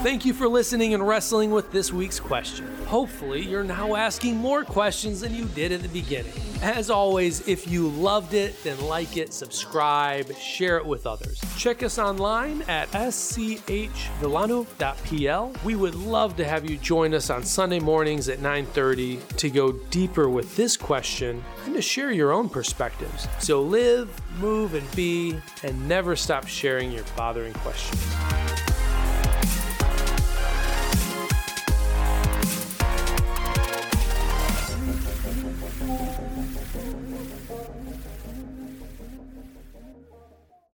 Thank 0.03 0.25
you 0.25 0.33
for 0.33 0.49
listening 0.49 0.93
and 0.93 1.07
wrestling 1.07 1.51
with 1.51 1.71
this 1.71 1.93
week's 1.93 2.19
question. 2.19 2.67
Hopefully, 2.91 3.41
you're 3.41 3.63
now 3.63 3.95
asking 3.95 4.35
more 4.35 4.65
questions 4.65 5.21
than 5.21 5.33
you 5.33 5.45
did 5.45 5.71
at 5.71 5.81
the 5.81 5.87
beginning. 5.87 6.33
As 6.61 6.89
always, 6.89 7.47
if 7.47 7.65
you 7.65 7.87
loved 7.87 8.33
it, 8.33 8.61
then 8.65 8.77
like 8.81 9.15
it, 9.15 9.31
subscribe, 9.31 10.35
share 10.35 10.75
it 10.75 10.85
with 10.85 11.07
others. 11.07 11.39
Check 11.57 11.83
us 11.83 11.97
online 11.97 12.63
at 12.63 12.91
schvillano.pl. 12.91 13.95
We 15.63 15.75
would 15.75 15.95
love 15.95 16.35
to 16.35 16.43
have 16.43 16.69
you 16.69 16.77
join 16.77 17.13
us 17.13 17.29
on 17.29 17.45
Sunday 17.45 17.79
mornings 17.79 18.27
at 18.27 18.39
9:30 18.39 19.21
to 19.37 19.49
go 19.49 19.71
deeper 19.71 20.29
with 20.29 20.57
this 20.57 20.75
question 20.75 21.41
and 21.65 21.75
to 21.75 21.81
share 21.81 22.11
your 22.11 22.33
own 22.33 22.49
perspectives. 22.49 23.25
So 23.39 23.61
live, 23.61 24.09
move, 24.37 24.73
and 24.73 24.95
be, 24.97 25.39
and 25.63 25.87
never 25.87 26.17
stop 26.17 26.45
sharing 26.45 26.91
your 26.91 27.05
bothering 27.15 27.53
questions. 27.53 28.05